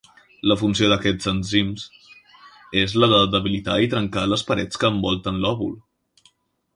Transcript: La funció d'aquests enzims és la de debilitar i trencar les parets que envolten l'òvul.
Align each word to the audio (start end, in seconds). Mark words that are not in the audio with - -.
La 0.51 0.55
funció 0.59 0.87
d'aquests 0.91 1.27
enzims 1.31 1.83
és 2.85 2.95
la 3.03 3.09
de 3.13 3.19
debilitar 3.35 3.75
i 3.83 3.91
trencar 3.95 4.23
les 4.31 4.47
parets 4.49 4.81
que 4.85 4.91
envolten 4.95 5.39
l'òvul. 5.45 5.77